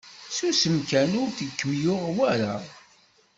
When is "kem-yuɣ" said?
1.59-2.03